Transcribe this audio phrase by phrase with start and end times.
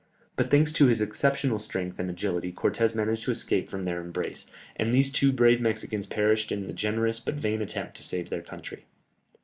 [0.35, 4.47] But thanks to his exceptional strength and agility Cortès managed to escape from their embrace,
[4.75, 8.41] and these two brave Mexicans perished in their generous but vain attempt to save their
[8.41, 8.85] country.